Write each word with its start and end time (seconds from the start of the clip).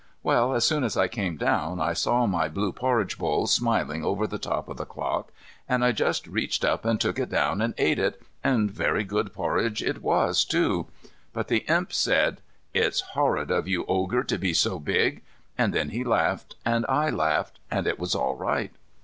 Well, 0.23 0.55
as 0.55 0.65
soon 0.65 0.83
as 0.83 0.97
I 0.97 1.07
came 1.07 1.37
down 1.37 1.79
I 1.79 1.93
saw 1.93 2.25
my 2.25 2.47
blue 2.49 2.71
porridge 2.71 3.19
bowl 3.19 3.45
smiling 3.45 4.03
over 4.03 4.25
the 4.25 4.39
top 4.39 4.67
of 4.67 4.77
the 4.77 4.83
clock, 4.87 5.31
and 5.69 5.85
I 5.85 5.91
just 5.91 6.25
reached 6.25 6.65
up 6.65 6.85
and 6.85 6.99
took 6.99 7.19
it 7.19 7.29
down 7.29 7.61
and 7.61 7.75
ate 7.77 7.99
it, 7.99 8.19
and 8.43 8.71
very 8.71 9.03
good 9.03 9.31
porridge 9.31 9.83
it 9.83 10.01
was, 10.01 10.43
too. 10.43 10.87
But 11.33 11.49
the 11.49 11.59
Imp 11.71 11.93
said, 11.93 12.41
"It's 12.73 13.01
horrid 13.13 13.51
of 13.51 13.67
you, 13.67 13.85
Ogre, 13.87 14.23
to 14.23 14.39
be 14.39 14.55
so 14.55 14.79
big," 14.79 15.21
and 15.55 15.71
then 15.71 15.89
he 15.89 16.03
laughed, 16.03 16.55
and 16.65 16.83
I 16.89 17.11
laughed, 17.11 17.59
and 17.69 17.85
it 17.85 17.99
was 17.99 18.15
all 18.15 18.33
right. 18.35 18.71